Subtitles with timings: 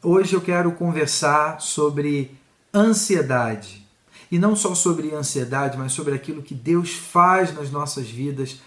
[0.00, 2.30] Hoje eu quero conversar sobre
[2.72, 3.84] ansiedade.
[4.30, 8.60] E não só sobre ansiedade, mas sobre aquilo que Deus faz nas nossas vidas,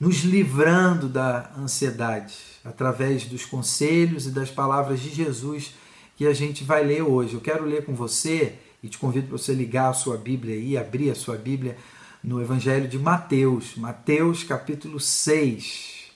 [0.00, 5.74] nos livrando da ansiedade, através dos conselhos e das palavras de Jesus
[6.16, 7.34] que a gente vai ler hoje.
[7.34, 10.74] Eu quero ler com você e te convido para você ligar a sua Bíblia aí,
[10.78, 11.76] abrir a sua Bíblia
[12.24, 16.12] no Evangelho de Mateus, Mateus capítulo 6.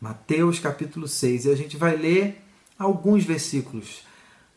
[0.00, 1.44] Mateus capítulo 6.
[1.44, 2.42] E a gente vai ler
[2.78, 4.05] alguns versículos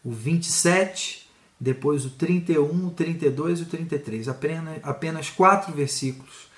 [0.03, 1.27] o 27,
[1.59, 4.27] depois o 31, o 32 e o 33.
[4.27, 6.49] Apenas, apenas quatro versículos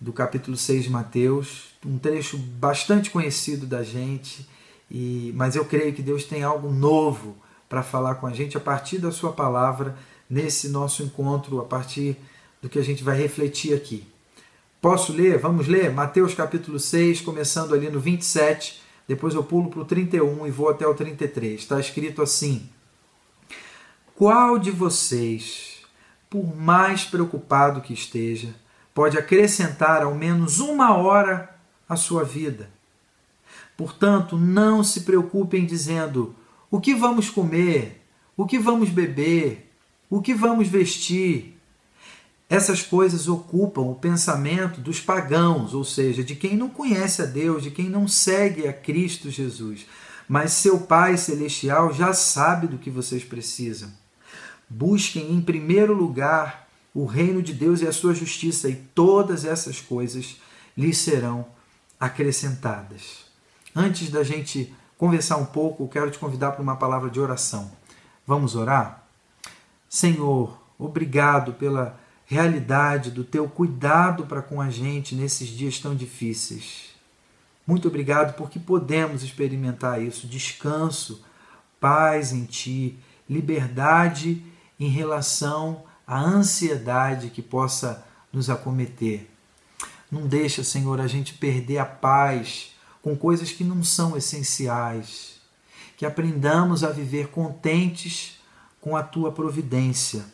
[0.00, 4.48] do capítulo 6 de Mateus, um trecho bastante conhecido da gente,
[4.90, 7.36] e, mas eu creio que Deus tem algo novo
[7.68, 9.96] para falar com a gente a partir da Sua palavra
[10.28, 12.16] nesse nosso encontro, a partir
[12.60, 14.06] do que a gente vai refletir aqui.
[14.80, 15.38] Posso ler?
[15.38, 15.92] Vamos ler?
[15.92, 20.68] Mateus capítulo 6, começando ali no 27, depois eu pulo para o 31 e vou
[20.68, 21.60] até o 33.
[21.60, 22.68] Está escrito assim.
[24.24, 25.78] Qual de vocês,
[26.30, 28.54] por mais preocupado que esteja,
[28.94, 31.52] pode acrescentar ao menos uma hora
[31.88, 32.70] à sua vida?
[33.76, 36.36] Portanto, não se preocupem dizendo:
[36.70, 38.00] o que vamos comer,
[38.36, 39.68] o que vamos beber,
[40.08, 41.58] o que vamos vestir.
[42.48, 47.64] Essas coisas ocupam o pensamento dos pagãos, ou seja, de quem não conhece a Deus,
[47.64, 49.84] de quem não segue a Cristo Jesus.
[50.28, 54.00] Mas seu Pai Celestial já sabe do que vocês precisam.
[54.72, 59.80] Busquem em primeiro lugar o reino de Deus e a sua justiça, e todas essas
[59.80, 60.40] coisas
[60.76, 61.46] lhes serão
[62.00, 63.26] acrescentadas.
[63.76, 67.70] Antes da gente conversar um pouco, quero te convidar para uma palavra de oração.
[68.26, 69.06] Vamos orar?
[69.90, 76.94] Senhor, obrigado pela realidade do teu cuidado para com a gente nesses dias tão difíceis.
[77.66, 81.22] Muito obrigado porque podemos experimentar isso, descanso,
[81.78, 82.98] paz em ti,
[83.28, 84.42] liberdade
[84.82, 89.30] em relação à ansiedade que possa nos acometer.
[90.10, 95.40] Não deixa, Senhor, a gente perder a paz com coisas que não são essenciais.
[95.96, 98.40] Que aprendamos a viver contentes
[98.80, 100.24] com a tua providência.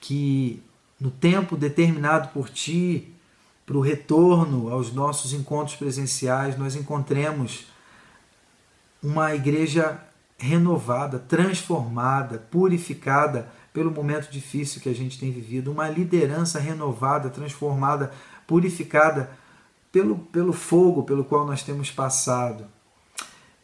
[0.00, 0.60] Que
[0.98, 3.14] no tempo determinado por ti,
[3.64, 7.66] para o retorno aos nossos encontros presenciais, nós encontremos
[9.00, 10.00] uma igreja
[10.38, 18.12] renovada, transformada, purificada pelo momento difícil que a gente tem vivido, uma liderança renovada, transformada,
[18.46, 19.30] purificada
[19.92, 22.66] pelo, pelo fogo pelo qual nós temos passado.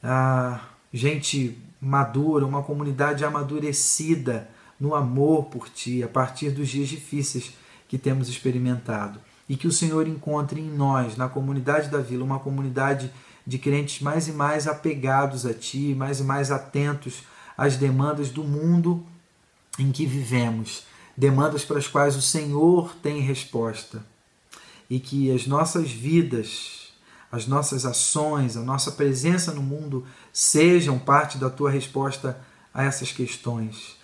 [0.02, 0.60] Ah,
[0.92, 7.54] gente madura, uma comunidade amadurecida no amor por Ti, a partir dos dias difíceis
[7.88, 9.20] que temos experimentado.
[9.48, 13.12] E que o Senhor encontre em nós, na comunidade da vila, uma comunidade
[13.46, 17.22] de crentes mais e mais apegados a Ti, mais e mais atentos
[17.56, 19.04] às demandas do mundo
[19.78, 20.84] em que vivemos,
[21.16, 24.04] demandas para as quais o Senhor tem resposta.
[24.88, 26.92] E que as nossas vidas,
[27.30, 32.38] as nossas ações, a nossa presença no mundo sejam parte da Tua resposta
[32.74, 33.96] a essas questões.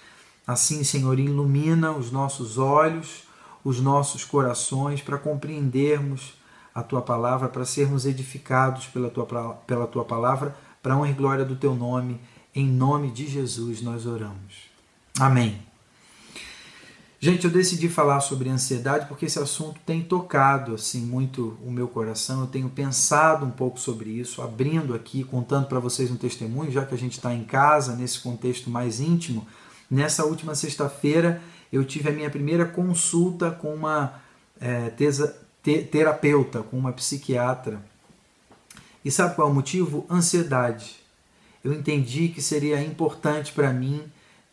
[0.47, 3.25] Assim, Senhor, ilumina os nossos olhos,
[3.62, 6.38] os nossos corações para compreendermos
[6.78, 9.27] a tua palavra, para sermos edificados pela tua,
[9.66, 12.21] pela tua palavra, para honra e glória do teu nome.
[12.55, 14.71] Em nome de Jesus nós oramos.
[15.19, 15.61] Amém.
[17.19, 21.89] Gente, eu decidi falar sobre ansiedade porque esse assunto tem tocado assim muito o meu
[21.89, 22.43] coração.
[22.43, 26.87] Eu tenho pensado um pouco sobre isso, abrindo aqui, contando para vocês um testemunho, já
[26.87, 29.45] que a gente está em casa, nesse contexto mais íntimo.
[29.91, 34.21] Nessa última sexta-feira, eu tive a minha primeira consulta com uma
[34.60, 34.91] é,
[35.90, 37.82] terapeuta, com uma psiquiatra.
[39.04, 40.06] E sabe qual é o motivo?
[40.10, 40.96] Ansiedade.
[41.62, 44.02] Eu entendi que seria importante para mim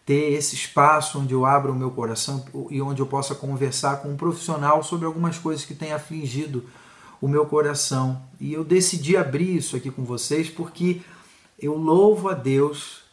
[0.06, 4.10] ter esse espaço onde eu abro o meu coração e onde eu possa conversar com
[4.10, 6.64] um profissional sobre algumas coisas que têm afligido
[7.20, 8.22] o meu coração.
[8.40, 11.02] E eu decidi abrir isso aqui com vocês porque
[11.60, 13.04] eu louvo a Deus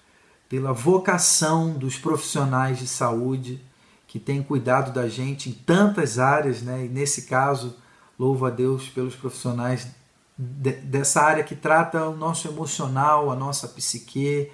[0.48, 3.58] pela vocação dos profissionais de saúde
[4.06, 6.84] que têm cuidado da gente em tantas áreas, né?
[6.84, 7.74] E nesse caso,
[8.18, 9.88] Louvo a Deus pelos profissionais
[10.36, 14.50] de, dessa área que trata o nosso emocional, a nossa psique,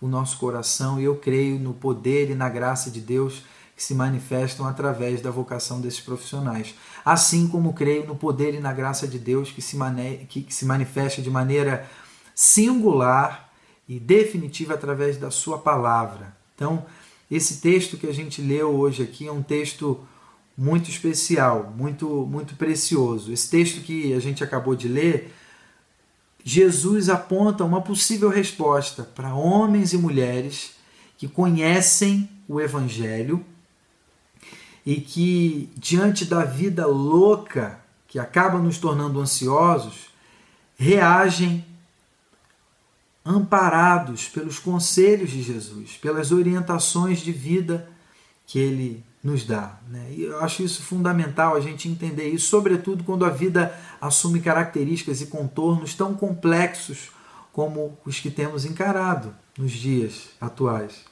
[0.00, 3.44] o nosso coração, e eu creio no poder e na graça de Deus
[3.74, 6.74] que se manifestam através da vocação desses profissionais.
[7.04, 10.54] Assim como creio no poder e na graça de Deus que se, mane que, que
[10.54, 11.88] se manifesta de maneira
[12.34, 13.50] singular
[13.88, 16.36] e definitiva através da Sua palavra.
[16.54, 16.84] Então,
[17.30, 20.00] esse texto que a gente leu hoje aqui é um texto
[20.56, 23.32] muito especial, muito muito precioso.
[23.32, 25.32] Esse texto que a gente acabou de ler
[26.44, 30.72] Jesus aponta uma possível resposta para homens e mulheres
[31.16, 33.44] que conhecem o Evangelho
[34.84, 40.10] e que, diante da vida louca que acaba nos tornando ansiosos,
[40.76, 41.64] reagem
[43.24, 47.88] amparados pelos conselhos de Jesus, pelas orientações de vida
[48.44, 49.78] que ele nos dá.
[49.88, 50.12] Né?
[50.16, 55.20] E eu acho isso fundamental a gente entender isso, sobretudo quando a vida assume características
[55.20, 57.10] e contornos tão complexos
[57.52, 61.04] como os que temos encarado nos dias atuais.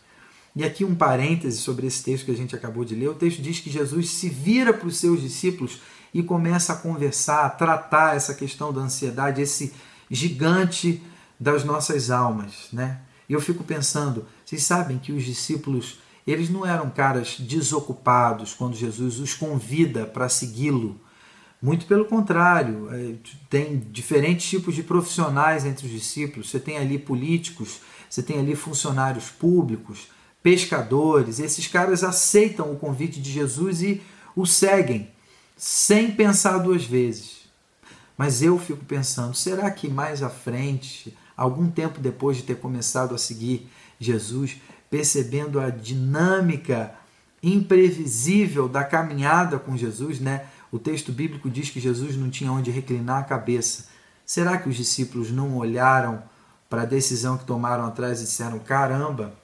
[0.57, 3.09] E aqui um parêntese sobre esse texto que a gente acabou de ler.
[3.09, 5.81] O texto diz que Jesus se vira para os seus discípulos
[6.13, 9.73] e começa a conversar, a tratar essa questão da ansiedade, esse
[10.11, 11.01] gigante
[11.39, 13.01] das nossas almas, né?
[13.29, 16.01] E eu fico pensando, vocês sabem que os discípulos,
[16.31, 21.01] eles não eram caras desocupados quando Jesus os convida para segui-lo.
[21.63, 23.15] Muito pelo contrário, é,
[23.49, 26.51] tem diferentes tipos de profissionais entre os discípulos.
[26.51, 30.09] Você tem ali políticos, você tem ali funcionários públicos,
[30.43, 31.39] pescadores.
[31.39, 34.01] Esses caras aceitam o convite de Jesus e
[34.35, 35.11] o seguem
[35.57, 37.41] sem pensar duas vezes.
[38.17, 43.15] Mas eu fico pensando, será que mais à frente, algum tempo depois de ter começado
[43.15, 43.69] a seguir
[43.99, 44.57] Jesus,
[44.91, 46.93] percebendo a dinâmica
[47.43, 50.47] imprevisível da caminhada com Jesus, né?
[50.71, 53.87] O texto bíblico diz que Jesus não tinha onde reclinar a cabeça.
[54.27, 56.23] Será que os discípulos não olharam
[56.69, 59.35] para a decisão que tomaram atrás e disseram: caramba,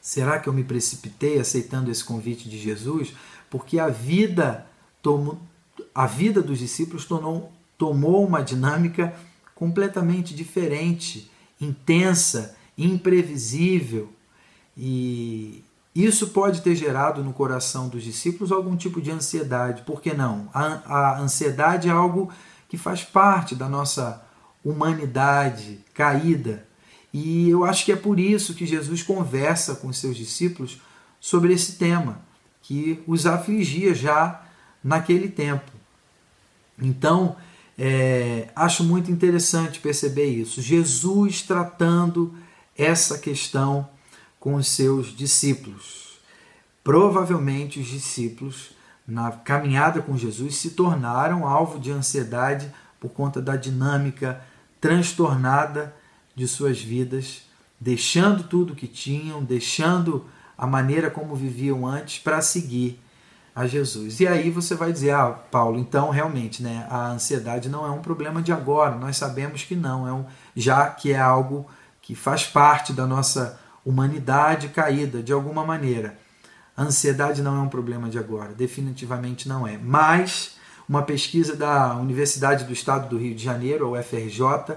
[0.00, 3.12] será que eu me precipitei aceitando esse convite de Jesus?
[3.50, 4.66] Porque a vida
[5.02, 5.38] tomou,
[5.94, 9.14] a vida dos discípulos tornou, tomou uma dinâmica
[9.54, 14.10] completamente diferente, intensa, imprevisível.
[14.76, 15.64] E
[15.94, 19.82] isso pode ter gerado no coração dos discípulos algum tipo de ansiedade.
[19.82, 20.48] Por que não?
[20.54, 22.32] A, a ansiedade é algo
[22.68, 24.24] que faz parte da nossa
[24.64, 26.66] humanidade caída.
[27.12, 30.80] E eu acho que é por isso que Jesus conversa com os seus discípulos
[31.20, 32.20] sobre esse tema,
[32.62, 34.42] que os afligia já
[34.82, 35.70] naquele tempo.
[36.80, 37.36] Então,
[37.78, 40.62] é, acho muito interessante perceber isso.
[40.62, 42.34] Jesus tratando
[42.76, 43.88] essa questão
[44.42, 46.18] com os seus discípulos.
[46.82, 48.72] Provavelmente os discípulos,
[49.06, 52.68] na caminhada com Jesus, se tornaram alvo de ansiedade
[52.98, 54.42] por conta da dinâmica
[54.80, 55.94] transtornada
[56.34, 57.42] de suas vidas,
[57.80, 60.26] deixando tudo que tinham, deixando
[60.58, 63.00] a maneira como viviam antes para seguir
[63.54, 64.18] a Jesus.
[64.18, 68.02] E aí você vai dizer, ah, Paulo, então realmente, né, a ansiedade não é um
[68.02, 68.96] problema de agora.
[68.96, 70.24] Nós sabemos que não, é um,
[70.56, 71.64] já que é algo
[72.00, 76.18] que faz parte da nossa humanidade caída de alguma maneira.
[76.76, 79.76] A ansiedade não é um problema de agora, definitivamente não é.
[79.76, 80.56] Mas
[80.88, 84.76] uma pesquisa da Universidade do Estado do Rio de Janeiro, a UFRJ,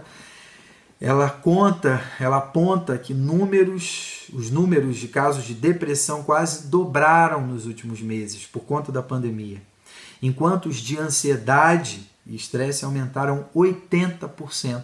[1.00, 7.66] ela conta, ela aponta que números, os números de casos de depressão quase dobraram nos
[7.66, 9.62] últimos meses por conta da pandemia,
[10.22, 14.84] enquanto os de ansiedade e estresse aumentaram 80%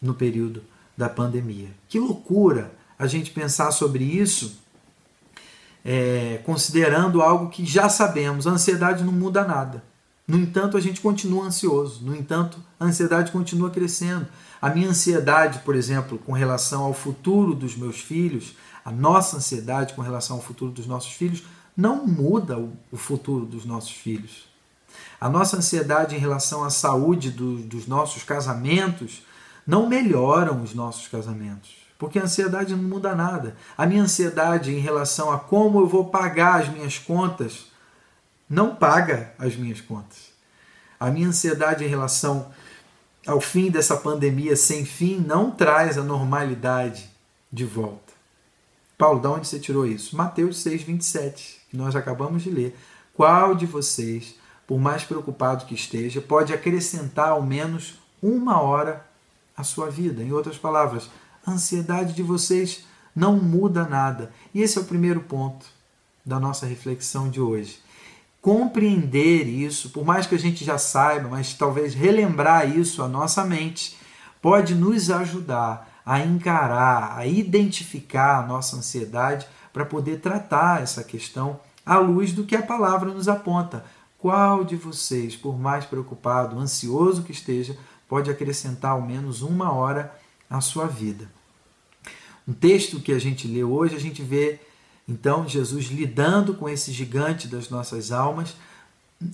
[0.00, 0.62] no período
[0.96, 1.68] da pandemia.
[1.88, 4.58] Que loucura a gente pensar sobre isso,
[5.84, 9.82] é, considerando algo que já sabemos: a ansiedade não muda nada.
[10.26, 12.04] No entanto, a gente continua ansioso.
[12.04, 14.26] No entanto, a ansiedade continua crescendo.
[14.60, 18.54] A minha ansiedade, por exemplo, com relação ao futuro dos meus filhos,
[18.84, 23.64] a nossa ansiedade com relação ao futuro dos nossos filhos, não muda o futuro dos
[23.64, 24.48] nossos filhos.
[25.20, 29.22] A nossa ansiedade em relação à saúde do, dos nossos casamentos
[29.66, 33.56] não melhoram os nossos casamentos, porque a ansiedade não muda nada.
[33.76, 37.66] A minha ansiedade em relação a como eu vou pagar as minhas contas
[38.48, 40.32] não paga as minhas contas.
[40.98, 42.50] A minha ansiedade em relação
[43.26, 47.10] ao fim dessa pandemia sem fim não traz a normalidade
[47.52, 48.12] de volta.
[48.96, 50.16] Paulo, de onde você tirou isso?
[50.16, 52.76] Mateus 6, 27, que nós acabamos de ler.
[53.14, 54.34] Qual de vocês,
[54.66, 59.06] por mais preocupado que esteja, pode acrescentar ao menos uma hora
[59.56, 60.22] à sua vida?
[60.22, 61.08] Em outras palavras,
[61.48, 64.32] a ansiedade de vocês não muda nada.
[64.54, 65.66] E esse é o primeiro ponto
[66.24, 67.80] da nossa reflexão de hoje
[68.40, 73.44] compreender isso, por mais que a gente já saiba, mas talvez relembrar isso à nossa
[73.44, 73.96] mente,
[74.40, 81.60] pode nos ajudar a encarar, a identificar a nossa ansiedade para poder tratar essa questão
[81.84, 83.84] à luz do que a palavra nos aponta.
[84.18, 87.76] Qual de vocês, por mais preocupado, ansioso que esteja,
[88.08, 90.12] pode acrescentar ao menos uma hora
[90.48, 91.28] à sua vida?
[92.48, 94.58] Um texto que a gente lê hoje, a gente vê
[95.08, 98.54] então, Jesus lidando com esse gigante das nossas almas,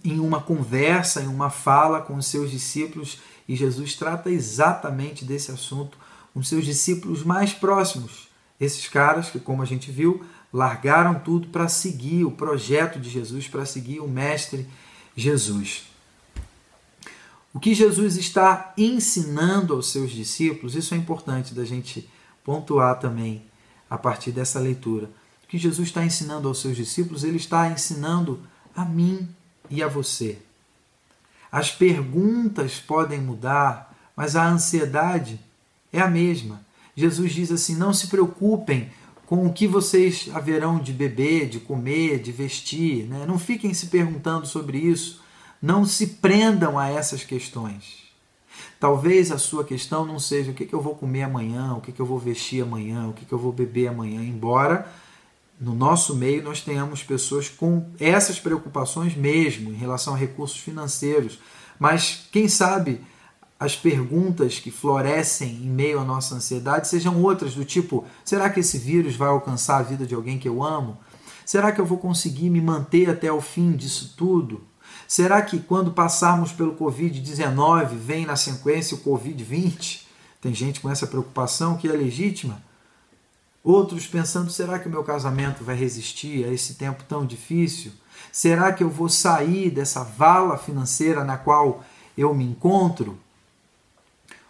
[0.04, 5.50] em uma conversa, em uma fala com os seus discípulos, E Jesus trata exatamente desse
[5.50, 5.98] assunto
[6.32, 8.28] com seus discípulos mais próximos.
[8.58, 13.46] Esses caras que, como a gente viu, largaram tudo para seguir o projeto de Jesus,
[13.46, 14.66] para seguir o Mestre
[15.14, 15.84] Jesus.
[17.52, 22.08] O que Jesus está ensinando aos seus discípulos, isso é importante da gente
[22.44, 23.42] pontuar também
[23.88, 25.10] a partir dessa leitura.
[25.42, 28.40] O que Jesus está ensinando aos seus discípulos, ele está ensinando
[28.76, 29.28] a mim
[29.70, 30.38] e a você.
[31.50, 35.40] As perguntas podem mudar, mas a ansiedade
[35.92, 36.64] é a mesma.
[36.96, 38.90] Jesus diz assim: não se preocupem
[39.26, 43.04] com o que vocês haverão de beber, de comer, de vestir.
[43.04, 43.24] Né?
[43.26, 45.22] Não fiquem se perguntando sobre isso.
[45.62, 48.03] Não se prendam a essas questões.
[48.78, 52.06] Talvez a sua questão não seja o que, eu vou comer amanhã, o que, eu
[52.06, 54.86] vou vestir amanhã, o que eu vou beber amanhã, embora
[55.60, 61.38] no nosso meio nós tenhamos pessoas com essas preocupações mesmo em relação a recursos financeiros.
[61.78, 63.00] Mas quem sabe
[63.58, 68.60] as perguntas que florescem em meio à nossa ansiedade sejam outras, do tipo: será que
[68.60, 70.98] esse vírus vai alcançar a vida de alguém que eu amo?
[71.46, 74.62] Será que eu vou conseguir me manter até o fim disso tudo?
[75.06, 80.02] Será que quando passarmos pelo Covid-19 vem na sequência o Covid-20?
[80.40, 82.62] Tem gente com essa preocupação que é legítima.
[83.62, 87.92] Outros pensando: será que o meu casamento vai resistir a esse tempo tão difícil?
[88.30, 91.84] Será que eu vou sair dessa vala financeira na qual
[92.16, 93.18] eu me encontro?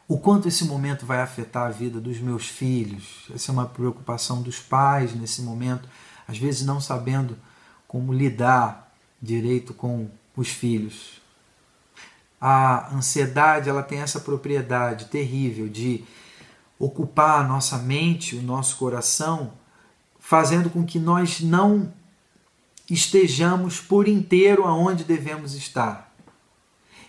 [0.07, 3.27] O quanto esse momento vai afetar a vida dos meus filhos?
[3.35, 5.89] Essa é uma preocupação dos pais nesse momento,
[6.29, 7.39] às vezes não sabendo
[7.87, 8.93] como lidar
[9.23, 11.21] direito com os filhos.
[12.41, 16.05] A ansiedade, ela tem essa propriedade terrível de
[16.79, 19.53] ocupar a nossa mente, o nosso coração,
[20.19, 21.93] fazendo com que nós não
[22.91, 26.13] estejamos por inteiro aonde devemos estar.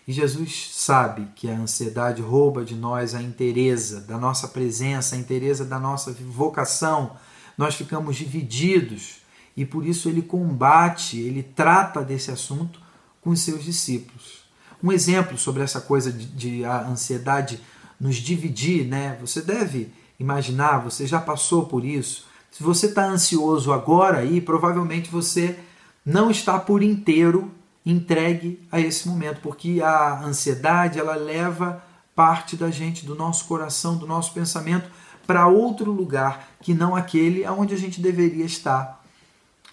[0.08, 5.20] E Jesus sabe que a ansiedade rouba de nós a inteireza da nossa presença, a
[5.20, 7.18] inteireza da nossa vocação.
[7.58, 9.18] Nós ficamos divididos
[9.58, 12.85] e por isso ele combate, ele trata desse assunto
[13.26, 14.46] com os seus discípulos.
[14.82, 17.60] Um exemplo sobre essa coisa de, de a ansiedade
[18.00, 19.18] nos dividir, né?
[19.20, 22.28] Você deve imaginar, você já passou por isso.
[22.52, 25.58] Se você está ansioso agora aí, provavelmente você
[26.06, 27.52] não está por inteiro
[27.86, 31.84] entregue a esse momento, porque a ansiedade ela leva
[32.16, 34.90] parte da gente, do nosso coração, do nosso pensamento
[35.28, 39.04] para outro lugar que não aquele aonde a gente deveria estar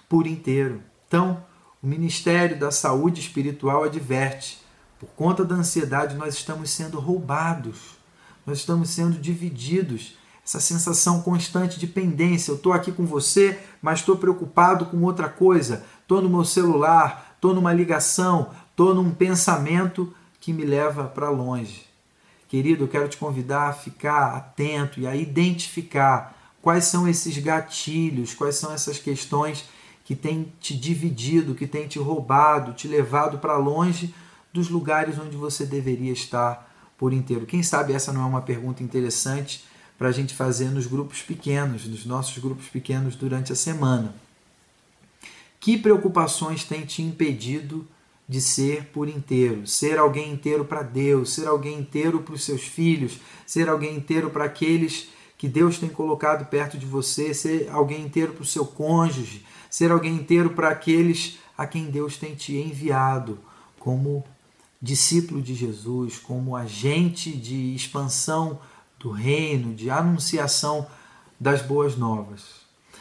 [0.08, 0.82] por inteiro.
[1.06, 1.42] Então,
[1.82, 4.60] o Ministério da Saúde Espiritual adverte:
[5.00, 8.02] por conta da ansiedade, nós estamos sendo roubados
[8.46, 10.16] nós estamos sendo divididos.
[10.44, 12.50] Essa sensação constante de pendência.
[12.50, 15.84] Eu estou aqui com você, mas estou preocupado com outra coisa.
[16.00, 21.86] Estou no meu celular, estou numa ligação, estou num pensamento que me leva para longe.
[22.48, 28.34] Querido, eu quero te convidar a ficar atento e a identificar quais são esses gatilhos,
[28.34, 29.64] quais são essas questões
[30.04, 34.14] que têm te dividido, que têm te roubado, te levado para longe
[34.52, 37.46] dos lugares onde você deveria estar por inteiro?
[37.46, 39.64] Quem sabe essa não é uma pergunta interessante
[39.98, 44.14] para a gente fazer nos grupos pequenos, nos nossos grupos pequenos durante a semana.
[45.60, 47.86] Que preocupações têm te impedido
[48.28, 49.64] de ser por inteiro?
[49.64, 54.30] Ser alguém inteiro para Deus, ser alguém inteiro para os seus filhos, ser alguém inteiro
[54.30, 58.64] para aqueles que Deus tem colocado perto de você, ser alguém inteiro para o seu
[58.64, 63.38] cônjuge, ser alguém inteiro para aqueles a quem Deus tem te enviado
[63.80, 64.22] como
[64.82, 68.60] discípulo de Jesus, como agente de expansão
[69.00, 70.86] do reino, de anunciação
[71.40, 72.60] das boas novas.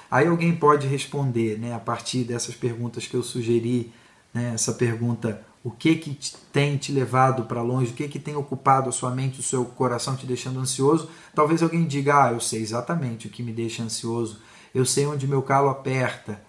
[0.10, 3.92] Aí alguém pode responder, né, a partir dessas perguntas que eu sugeri,
[4.34, 6.18] né, essa pergunta, o que que
[6.54, 9.66] tem te levado para longe, o que que tem ocupado a sua mente, o seu
[9.66, 11.10] coração te deixando ansioso?
[11.36, 14.40] Talvez alguém diga, ah, eu sei exatamente o que me deixa ansioso,
[14.74, 16.42] eu sei onde meu calo aperta,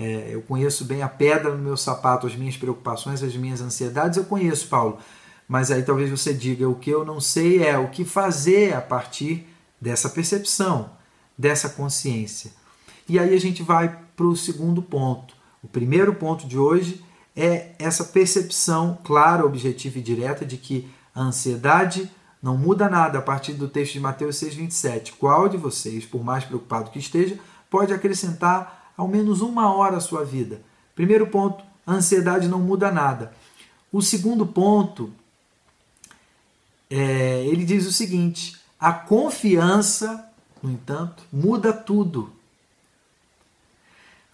[0.00, 4.16] é, eu conheço bem a pedra no meu sapato, as minhas preocupações, as minhas ansiedades,
[4.16, 4.98] eu conheço, Paulo.
[5.46, 8.80] Mas aí talvez você diga: o que eu não sei é o que fazer a
[8.80, 9.46] partir
[9.78, 10.90] dessa percepção,
[11.36, 12.50] dessa consciência.
[13.06, 15.34] E aí a gente vai para o segundo ponto.
[15.62, 17.04] O primeiro ponto de hoje
[17.36, 22.10] é essa percepção clara, objetiva e direta de que a ansiedade
[22.42, 25.12] não muda nada a partir do texto de Mateus 6,27.
[25.18, 27.38] Qual de vocês, por mais preocupado que esteja,
[27.68, 30.60] pode acrescentar ao menos uma hora a sua vida.
[30.94, 33.32] Primeiro ponto, a ansiedade não muda nada.
[33.90, 35.10] O segundo ponto,
[36.90, 40.30] é, ele diz o seguinte: a confiança,
[40.62, 42.30] no entanto, muda tudo.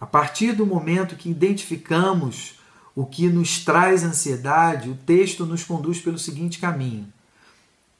[0.01, 2.59] A partir do momento que identificamos
[2.93, 7.07] o que nos traz ansiedade, o texto nos conduz pelo seguinte caminho: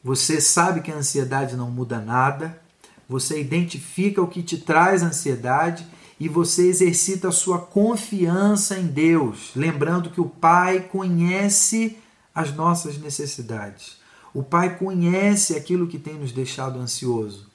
[0.03, 2.62] você sabe que a ansiedade não muda nada,
[3.07, 5.88] você identifica o que te traz ansiedade
[6.19, 11.97] e você exercita a sua confiança em Deus, lembrando que o Pai conhece
[12.33, 13.97] as nossas necessidades.
[14.33, 17.47] O Pai conhece aquilo que tem nos deixado ansioso.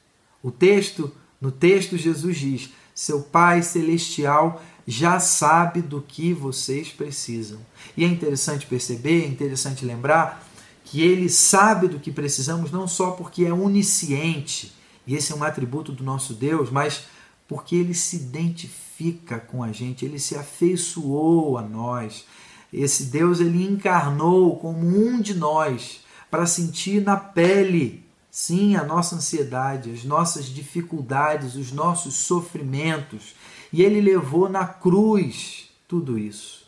[0.43, 7.59] O texto, no texto Jesus diz: "Seu Pai celestial já sabe do que vocês precisam".
[7.97, 10.47] E é interessante perceber, é interessante lembrar
[10.85, 14.75] que ele sabe do que precisamos não só porque é onisciente,
[15.07, 17.05] e esse é um atributo do nosso Deus, mas
[17.53, 22.25] porque ele se identifica com a gente, ele se afeiçoou a nós.
[22.73, 29.17] Esse Deus ele encarnou como um de nós para sentir na pele, sim, a nossa
[29.17, 33.35] ansiedade, as nossas dificuldades, os nossos sofrimentos.
[33.71, 36.65] E ele levou na cruz tudo isso.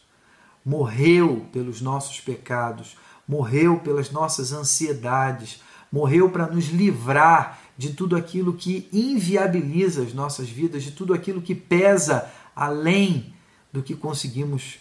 [0.63, 2.95] Morreu pelos nossos pecados,
[3.27, 10.49] morreu pelas nossas ansiedades, morreu para nos livrar de tudo aquilo que inviabiliza as nossas
[10.49, 13.35] vidas, de tudo aquilo que pesa além
[13.73, 14.79] do que conseguimos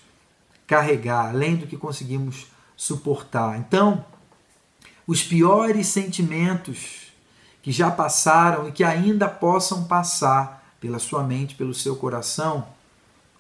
[0.68, 3.58] carregar, além do que conseguimos suportar.
[3.58, 4.06] Então,
[5.08, 7.12] os piores sentimentos
[7.62, 12.68] que já passaram e que ainda possam passar pela sua mente, pelo seu coração,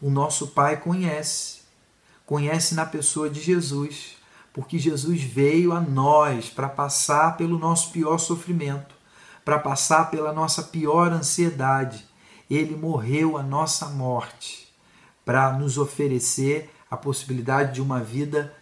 [0.01, 1.61] o nosso Pai conhece.
[2.25, 4.15] Conhece na pessoa de Jesus,
[4.53, 8.92] porque Jesus veio a nós para passar pelo nosso pior sofrimento
[9.43, 12.05] para passar pela nossa pior ansiedade.
[12.49, 14.73] Ele morreu a nossa morte
[15.25, 18.53] para nos oferecer a possibilidade de uma vida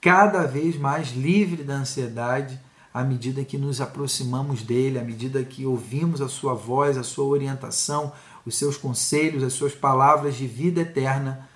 [0.00, 2.60] cada vez mais livre da ansiedade
[2.92, 7.24] à medida que nos aproximamos dele, à medida que ouvimos a sua voz, a sua
[7.24, 8.12] orientação,
[8.44, 11.48] os seus conselhos, as suas palavras de vida eterna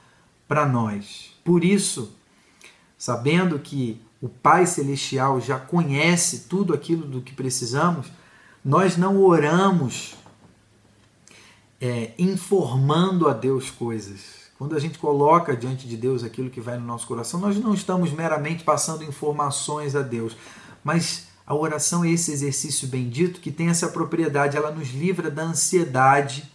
[0.49, 1.37] para nós.
[1.45, 2.17] Por isso,
[2.97, 8.07] sabendo que o Pai Celestial já conhece tudo aquilo do que precisamos,
[8.67, 10.17] nós não oramos
[11.81, 14.51] é, informando a Deus coisas.
[14.59, 17.73] Quando a gente coloca diante de Deus aquilo que vai no nosso coração, nós não
[17.73, 20.37] estamos meramente passando informações a Deus,
[20.83, 25.45] mas a oração é esse exercício bendito que tem essa propriedade, ela nos livra da
[25.45, 26.51] ansiedade,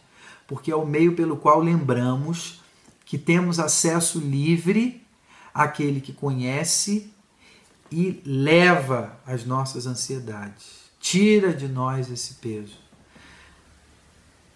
[0.46, 2.62] porque é o meio pelo qual lembramos
[3.06, 5.02] que temos acesso livre
[5.54, 7.10] àquele que conhece
[7.90, 10.81] e leva as nossas ansiedades.
[11.02, 12.80] Tira de nós esse peso.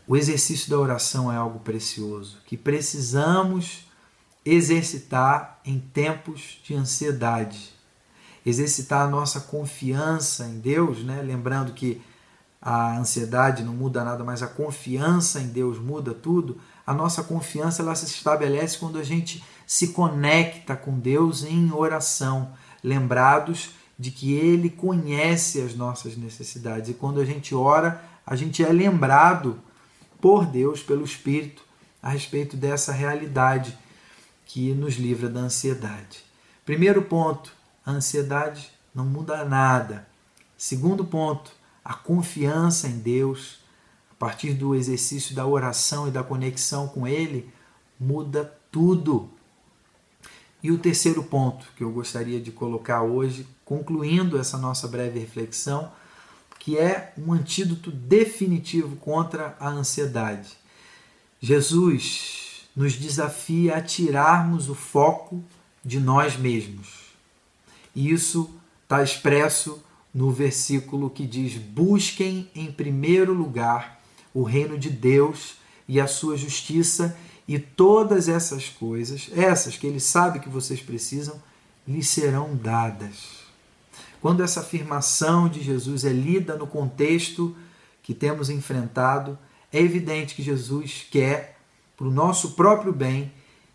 [0.07, 3.87] O exercício da oração é algo precioso que precisamos
[4.45, 7.73] exercitar em tempos de ansiedade.
[8.45, 11.23] Exercitar a nossa confiança em Deus, né?
[11.23, 11.99] lembrando que
[12.61, 16.59] a ansiedade não muda nada, mas a confiança em Deus muda tudo.
[16.85, 22.53] A nossa confiança ela se estabelece quando a gente se conecta com Deus em oração,
[22.83, 26.89] lembrados de que Ele conhece as nossas necessidades.
[26.89, 29.59] E quando a gente ora, a gente é lembrado
[30.19, 31.63] por Deus, pelo Espírito,
[32.01, 33.77] a respeito dessa realidade
[34.45, 36.23] que nos livra da ansiedade.
[36.65, 37.53] Primeiro ponto,
[37.85, 40.07] a ansiedade não muda nada.
[40.57, 41.51] Segundo ponto,
[41.83, 43.59] a confiança em Deus,
[44.11, 47.49] a partir do exercício da oração e da conexão com Ele,
[47.99, 49.29] muda tudo.
[50.61, 55.91] E o terceiro ponto que eu gostaria de colocar hoje concluindo essa nossa breve reflexão,
[56.59, 60.49] que é um antídoto definitivo contra a ansiedade.
[61.41, 65.43] Jesus nos desafia a tirarmos o foco
[65.83, 67.05] de nós mesmos.
[67.95, 68.49] E isso
[68.83, 74.01] está expresso no versículo que diz: Busquem em primeiro lugar
[74.33, 75.55] o reino de Deus
[75.87, 81.41] e a sua justiça, e todas essas coisas, essas que ele sabe que vocês precisam,
[81.87, 83.44] lhes serão dadas.
[84.25, 87.55] Quando essa afirmação de Jesus é lida no contexto
[88.01, 89.37] que temos enfrentado,
[89.71, 91.59] é evidente que Jesus quer,
[91.95, 93.31] para o nosso próprio bem,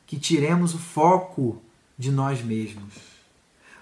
[0.08, 1.62] que tiremos o foco
[1.96, 2.94] de nós mesmos.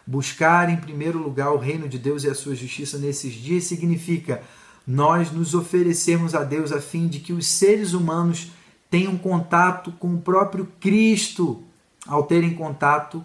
[0.06, 4.42] Buscar em primeiro lugar o reino de Deus e a sua justiça nesses dias significa
[4.86, 8.52] nós nos oferecermos a Deus a fim de que os seres humanos
[8.90, 11.62] tenham contato com o próprio Cristo
[12.06, 13.24] ao terem contato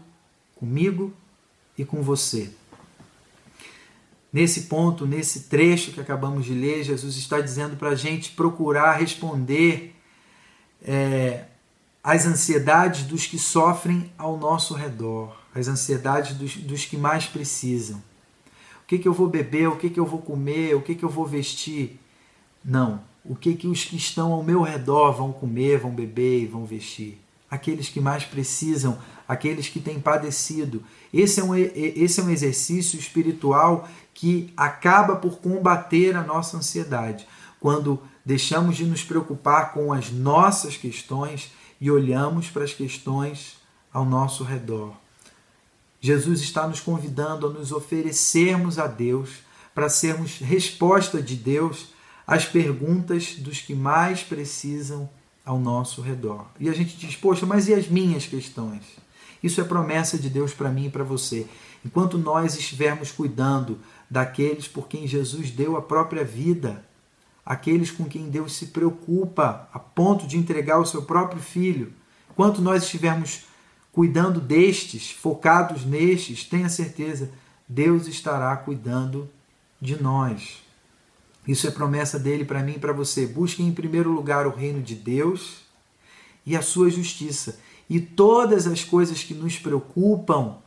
[0.55, 1.11] comigo
[1.77, 2.49] e com você.
[4.33, 8.93] Nesse ponto, nesse trecho que acabamos de ler, Jesus está dizendo para a gente procurar
[8.93, 9.95] responder
[10.83, 11.45] é,
[12.03, 18.01] às ansiedades dos que sofrem ao nosso redor, as ansiedades dos, dos que mais precisam.
[18.83, 21.03] O que, que eu vou beber, o que, que eu vou comer, o que, que
[21.03, 21.99] eu vou vestir?
[22.65, 23.01] Não.
[23.23, 26.65] O que, que os que estão ao meu redor vão comer, vão beber e vão
[26.65, 27.19] vestir?
[27.49, 30.83] Aqueles que mais precisam, aqueles que têm padecido.
[31.13, 37.27] Esse é um, esse é um exercício espiritual que acaba por combater a nossa ansiedade,
[37.59, 43.57] quando deixamos de nos preocupar com as nossas questões e olhamos para as questões
[43.91, 44.93] ao nosso redor.
[45.99, 49.39] Jesus está nos convidando a nos oferecermos a Deus
[49.73, 51.93] para sermos resposta de Deus
[52.27, 55.09] às perguntas dos que mais precisam
[55.45, 56.47] ao nosso redor.
[56.59, 58.83] E a gente diz: Poxa, mas e as minhas questões?
[59.41, 61.47] Isso é promessa de Deus para mim e para você.
[61.85, 63.77] Enquanto nós estivermos cuidando
[64.09, 66.85] daqueles por quem Jesus deu a própria vida,
[67.45, 71.93] aqueles com quem Deus se preocupa a ponto de entregar o seu próprio filho,
[72.29, 73.45] enquanto nós estivermos
[73.91, 77.31] cuidando destes, focados nestes, tenha certeza,
[77.67, 79.29] Deus estará cuidando
[79.79, 80.63] de nós.
[81.47, 83.27] Isso é promessa dele para mim e para você.
[83.27, 85.57] Busquem em primeiro lugar o reino de Deus
[86.45, 90.57] e a sua justiça, e todas as coisas que nos preocupam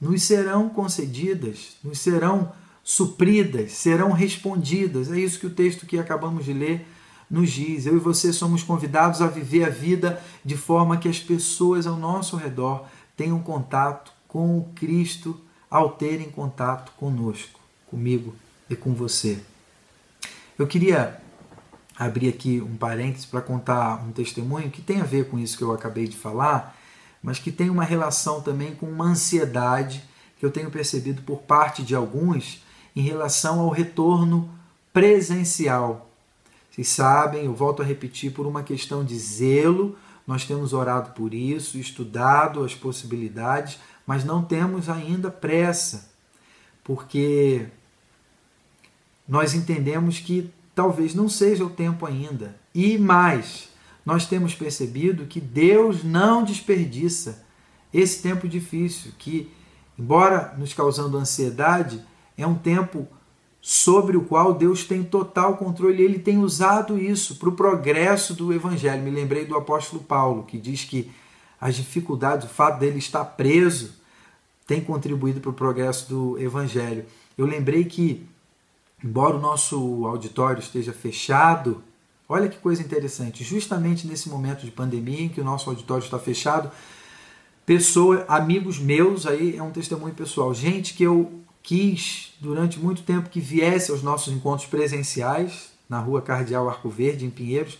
[0.00, 5.12] nos serão concedidas, nos serão supridas, serão respondidas.
[5.12, 6.86] É isso que o texto que acabamos de ler
[7.30, 7.86] nos diz.
[7.86, 11.96] Eu e você somos convidados a viver a vida de forma que as pessoas ao
[11.96, 12.86] nosso redor
[13.16, 15.38] tenham contato com o Cristo
[15.70, 18.34] ao terem contato conosco, comigo
[18.68, 19.38] e com você.
[20.58, 21.20] Eu queria
[21.96, 25.62] abrir aqui um parênteses para contar um testemunho que tem a ver com isso que
[25.62, 26.76] eu acabei de falar,
[27.22, 30.02] mas que tem uma relação também com uma ansiedade
[30.38, 32.64] que eu tenho percebido por parte de alguns
[32.96, 34.50] em relação ao retorno
[34.92, 36.10] presencial.
[36.70, 41.34] Vocês sabem, eu volto a repetir, por uma questão de zelo, nós temos orado por
[41.34, 46.10] isso, estudado as possibilidades, mas não temos ainda pressa,
[46.84, 47.66] porque
[49.28, 52.56] nós entendemos que talvez não seja o tempo ainda.
[52.74, 53.68] E mais,
[54.10, 57.44] nós temos percebido que Deus não desperdiça
[57.94, 59.48] esse tempo difícil, que,
[59.96, 62.04] embora nos causando ansiedade,
[62.36, 63.06] é um tempo
[63.60, 66.02] sobre o qual Deus tem total controle.
[66.02, 69.00] Ele tem usado isso para o progresso do Evangelho.
[69.00, 71.08] Me lembrei do apóstolo Paulo, que diz que
[71.60, 73.94] as dificuldades, o fato dele estar preso,
[74.66, 77.04] tem contribuído para o progresso do Evangelho.
[77.38, 78.26] Eu lembrei que
[79.04, 81.80] embora o nosso auditório esteja fechado,
[82.30, 86.16] olha que coisa interessante, justamente nesse momento de pandemia em que o nosso auditório está
[86.16, 86.70] fechado,
[87.66, 93.28] pessoa, amigos meus, aí é um testemunho pessoal, gente que eu quis durante muito tempo
[93.28, 97.76] que viesse aos nossos encontros presenciais na Rua Cardeal Arco Verde, em Pinheiros.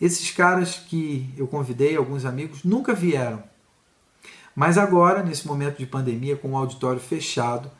[0.00, 3.40] Esses caras que eu convidei, alguns amigos, nunca vieram.
[4.56, 7.70] Mas agora, nesse momento de pandemia, com o auditório fechado,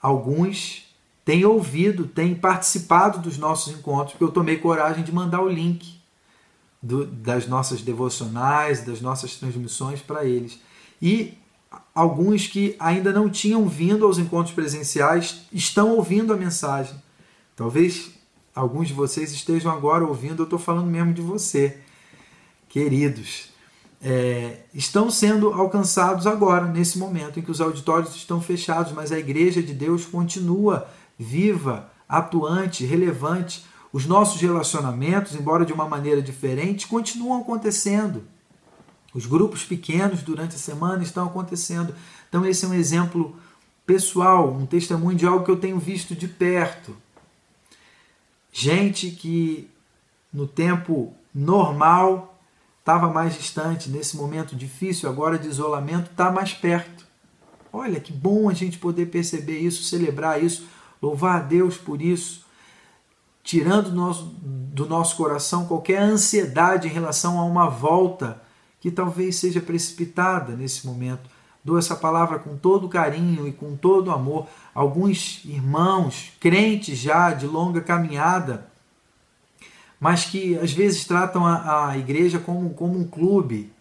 [0.00, 0.91] alguns
[1.24, 6.00] tem ouvido, tem participado dos nossos encontros, porque eu tomei coragem de mandar o link
[6.82, 10.58] do, das nossas devocionais, das nossas transmissões para eles.
[11.00, 11.38] E
[11.94, 16.94] alguns que ainda não tinham vindo aos encontros presenciais estão ouvindo a mensagem.
[17.54, 18.10] Talvez
[18.54, 21.78] alguns de vocês estejam agora ouvindo, eu estou falando mesmo de você,
[22.68, 23.50] queridos.
[24.04, 29.18] É, estão sendo alcançados agora, nesse momento em que os auditórios estão fechados, mas a
[29.18, 30.88] igreja de Deus continua
[31.22, 33.64] viva, atuante, relevante.
[33.92, 38.24] Os nossos relacionamentos, embora de uma maneira diferente, continuam acontecendo.
[39.14, 41.94] Os grupos pequenos durante a semana estão acontecendo.
[42.28, 43.36] Então, esse é um exemplo
[43.86, 46.96] pessoal, um testemunho de algo que eu tenho visto de perto.
[48.50, 49.68] Gente que
[50.32, 52.38] no tempo normal
[52.80, 57.06] estava mais distante, nesse momento difícil agora de isolamento, está mais perto.
[57.72, 60.66] Olha que bom a gente poder perceber isso, celebrar isso,
[61.02, 62.46] Louvar a Deus por isso,
[63.42, 68.40] tirando do nosso, do nosso coração qualquer ansiedade em relação a uma volta
[68.80, 71.28] que talvez seja precipitada nesse momento.
[71.64, 74.46] Dou essa palavra com todo carinho e com todo amor.
[74.74, 78.68] Alguns irmãos, crentes já de longa caminhada,
[80.00, 83.72] mas que às vezes tratam a, a igreja como, como um clube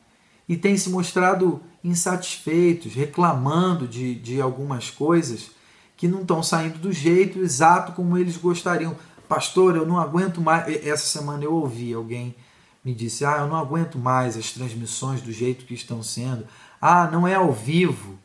[0.47, 5.51] e têm se mostrado insatisfeitos, reclamando de, de algumas coisas
[6.02, 8.98] que não estão saindo do jeito exato como eles gostariam.
[9.30, 10.68] Pastor, eu não aguento mais.
[10.84, 12.36] Essa semana eu ouvi alguém
[12.84, 16.48] me disse: Ah, eu não aguento mais as transmissões do jeito que estão sendo.
[16.82, 18.18] Ah, não é ao vivo,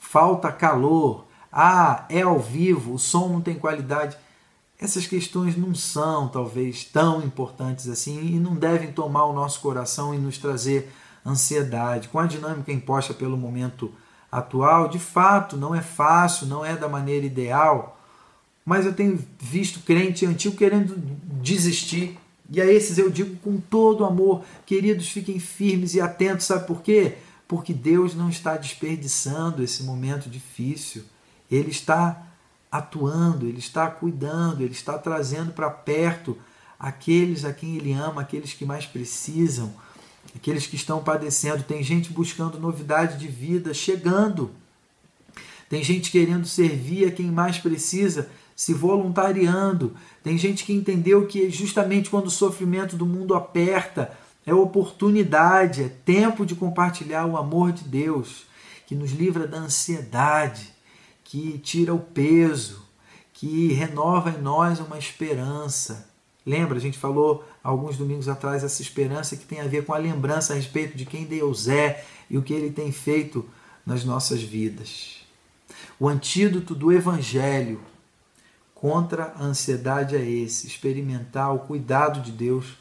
[0.00, 1.24] falta calor.
[1.52, 4.16] Ah, é ao vivo, o som não tem qualidade.
[4.76, 10.12] Essas questões não são, talvez, tão importantes assim e não devem tomar o nosso coração
[10.12, 10.92] e nos trazer
[11.24, 12.08] ansiedade.
[12.08, 13.94] Com a dinâmica imposta pelo momento
[14.32, 18.00] atual, de fato, não é fácil, não é da maneira ideal,
[18.64, 20.96] mas eu tenho visto crente antigo querendo
[21.42, 22.18] desistir.
[22.48, 26.80] E a esses eu digo com todo amor, queridos, fiquem firmes e atentos, sabe por
[26.80, 27.18] quê?
[27.46, 31.04] Porque Deus não está desperdiçando esse momento difícil.
[31.50, 32.22] Ele está
[32.70, 36.38] atuando, Ele está cuidando, Ele está trazendo para perto
[36.78, 39.74] aqueles a quem Ele ama, aqueles que mais precisam,
[40.34, 41.62] aqueles que estão padecendo.
[41.62, 44.50] Tem gente buscando novidade de vida, chegando.
[45.68, 49.94] Tem gente querendo servir a quem mais precisa, se voluntariando.
[50.22, 54.12] Tem gente que entendeu que justamente quando o sofrimento do mundo aperta,
[54.44, 58.44] é oportunidade, é tempo de compartilhar o amor de Deus,
[58.86, 60.72] que nos livra da ansiedade,
[61.24, 62.82] que tira o peso,
[63.32, 66.11] que renova em nós uma esperança.
[66.44, 69.98] Lembra, a gente falou alguns domingos atrás essa esperança que tem a ver com a
[69.98, 73.48] lembrança a respeito de quem Deus é e o que ele tem feito
[73.86, 75.24] nas nossas vidas.
[75.98, 77.80] O antídoto do evangelho
[78.74, 82.76] contra a ansiedade é esse: experimentar o cuidado de Deus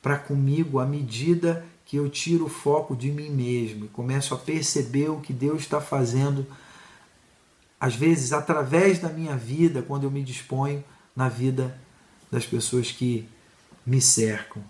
[0.00, 4.38] para comigo à medida que eu tiro o foco de mim mesmo e começo a
[4.38, 6.46] perceber o que Deus está fazendo,
[7.80, 10.84] às vezes através da minha vida, quando eu me disponho
[11.16, 11.76] na vida
[12.30, 13.28] das pessoas que
[13.84, 14.62] me cercam.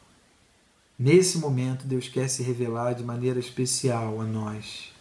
[0.98, 4.92] Nesse momento, Deus quer se revelar de maneira especial a nós.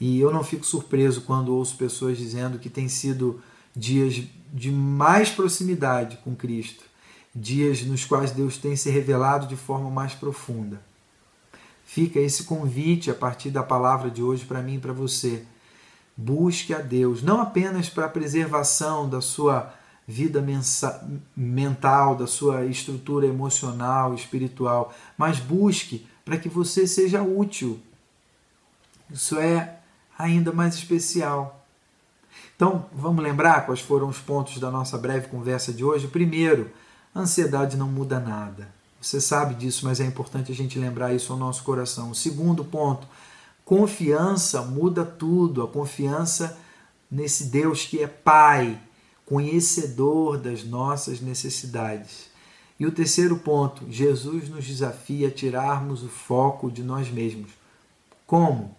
[0.00, 3.40] E eu não fico surpreso quando ouço pessoas dizendo que tem sido
[3.74, 6.84] dias de mais proximidade com Cristo,
[7.34, 10.80] dias nos quais Deus tem se revelado de forma mais profunda.
[11.84, 15.44] Fica esse convite a partir da palavra de hoje para mim e para você.
[16.16, 19.72] Busque a Deus, não apenas para a preservação da sua
[20.06, 20.44] vida
[21.36, 27.80] mental, da sua estrutura emocional, espiritual, mas busque para que você seja útil.
[29.10, 29.78] Isso é
[30.18, 31.66] ainda mais especial.
[32.54, 36.08] Então, vamos lembrar quais foram os pontos da nossa breve conversa de hoje?
[36.08, 36.70] Primeiro,
[37.14, 38.68] a ansiedade não muda nada.
[39.00, 42.10] Você sabe disso, mas é importante a gente lembrar isso ao nosso coração.
[42.10, 43.06] O segundo ponto,
[43.64, 45.62] confiança muda tudo.
[45.62, 46.58] A confiança
[47.10, 48.80] nesse Deus que é Pai,
[49.26, 52.30] conhecedor das nossas necessidades.
[52.78, 57.50] E o terceiro ponto, Jesus nos desafia a tirarmos o foco de nós mesmos.
[58.26, 58.74] Como?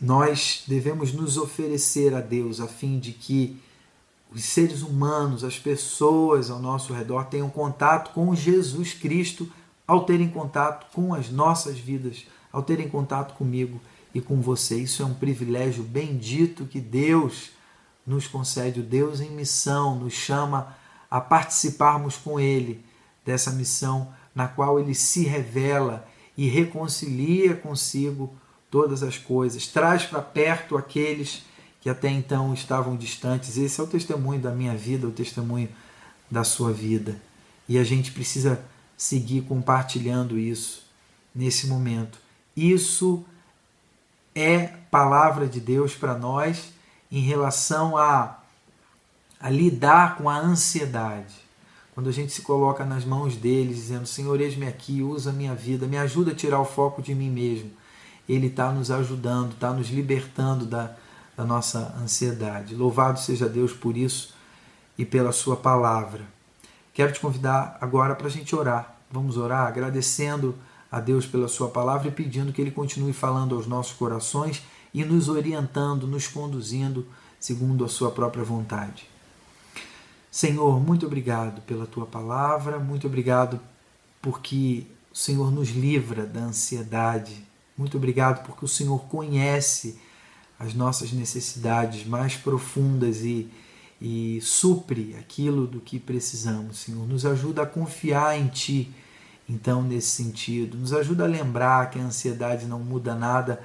[0.00, 3.60] Nós devemos nos oferecer a Deus a fim de que
[4.30, 9.50] os seres humanos, as pessoas ao nosso redor tenham contato com Jesus Cristo
[9.86, 13.80] ao terem contato com as nossas vidas, ao terem contato comigo
[14.14, 14.78] e com você.
[14.78, 17.50] Isso é um privilégio bendito que Deus
[18.08, 20.74] nos concede, o Deus em missão nos chama
[21.10, 22.84] a participarmos com Ele
[23.24, 28.32] dessa missão na qual Ele se revela e reconcilia consigo
[28.70, 31.42] todas as coisas, traz para perto aqueles
[31.80, 33.56] que até então estavam distantes.
[33.56, 35.68] Esse é o testemunho da minha vida, o testemunho
[36.30, 37.20] da sua vida.
[37.68, 38.62] E a gente precisa
[38.96, 40.86] seguir compartilhando isso
[41.34, 42.18] nesse momento.
[42.56, 43.24] Isso
[44.34, 46.72] é palavra de Deus para nós
[47.10, 48.38] em relação a,
[49.40, 51.34] a lidar com a ansiedade.
[51.94, 55.54] Quando a gente se coloca nas mãos deles, dizendo: Senhor, eis-me aqui, usa a minha
[55.54, 57.70] vida, me ajuda a tirar o foco de mim mesmo.
[58.28, 60.94] Ele está nos ajudando, está nos libertando da,
[61.36, 62.74] da nossa ansiedade.
[62.74, 64.34] Louvado seja Deus por isso
[64.96, 66.22] e pela Sua palavra.
[66.92, 68.96] Quero te convidar agora para a gente orar.
[69.10, 70.54] Vamos orar agradecendo
[70.90, 75.04] a Deus pela Sua palavra e pedindo que Ele continue falando aos nossos corações e
[75.04, 77.06] nos orientando, nos conduzindo
[77.38, 79.08] segundo a Sua própria vontade.
[80.30, 83.60] Senhor, muito obrigado pela Tua palavra, muito obrigado
[84.20, 87.44] porque o Senhor nos livra da ansiedade.
[87.76, 89.98] Muito obrigado porque o Senhor conhece
[90.58, 93.48] as nossas necessidades mais profundas e,
[94.00, 97.06] e supre aquilo do que precisamos, Senhor.
[97.06, 98.92] Nos ajuda a confiar em Ti,
[99.48, 100.76] então, nesse sentido.
[100.76, 103.62] Nos ajuda a lembrar que a ansiedade não muda nada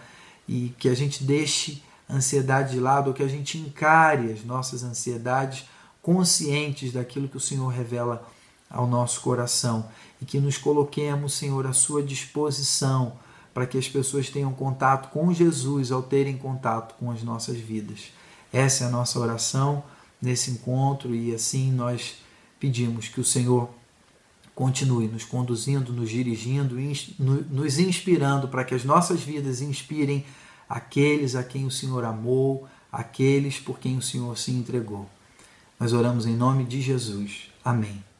[0.47, 4.83] e que a gente deixe ansiedade de lado ou que a gente encare as nossas
[4.83, 5.65] ansiedades
[6.01, 8.27] conscientes daquilo que o Senhor revela
[8.69, 9.87] ao nosso coração
[10.21, 13.13] e que nos coloquemos, Senhor, à sua disposição
[13.53, 18.11] para que as pessoas tenham contato com Jesus ao terem contato com as nossas vidas.
[18.51, 19.83] Essa é a nossa oração
[20.21, 22.15] nesse encontro e assim nós
[22.59, 23.69] pedimos que o Senhor
[24.55, 26.75] continue nos conduzindo, nos dirigindo,
[27.49, 30.25] nos inspirando para que as nossas vidas inspirem
[30.69, 35.09] aqueles a quem o Senhor amou, aqueles por quem o Senhor se entregou.
[35.79, 37.49] Nós oramos em nome de Jesus.
[37.65, 38.12] Amém.